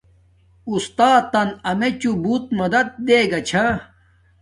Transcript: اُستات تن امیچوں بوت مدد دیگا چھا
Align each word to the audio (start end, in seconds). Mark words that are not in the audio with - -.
اُستات 0.69 1.23
تن 1.33 1.49
امیچوں 1.69 2.15
بوت 2.23 2.43
مدد 2.59 2.87
دیگا 3.07 3.39
چھا 3.47 3.65